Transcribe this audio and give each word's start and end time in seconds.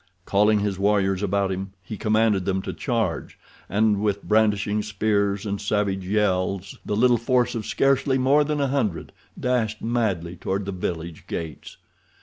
Calling 0.25 0.61
his 0.61 0.79
warriors 0.79 1.21
about 1.21 1.51
him, 1.51 1.73
he 1.83 1.95
commanded 1.95 2.43
them 2.43 2.63
to 2.63 2.73
charge, 2.73 3.37
and, 3.69 4.01
with 4.01 4.23
brandishing 4.23 4.81
spears 4.81 5.45
and 5.45 5.61
savage 5.61 6.07
yells, 6.07 6.79
the 6.83 6.95
little 6.95 7.17
force 7.19 7.53
of 7.53 7.67
scarcely 7.67 8.17
more 8.17 8.43
than 8.43 8.59
a 8.59 8.69
hundred 8.69 9.11
dashed 9.39 9.83
madly 9.83 10.35
toward 10.35 10.65
the 10.65 10.71
village 10.71 11.27
gates. 11.27 11.77